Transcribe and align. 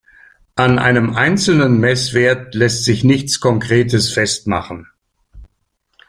An 0.55 0.79
einem 0.79 1.13
einzelnen 1.13 1.79
Messwert 1.79 2.55
lässt 2.55 2.85
sich 2.85 3.03
nichts 3.03 3.39
Konkretes 3.39 4.11
festmachen. 4.11 4.87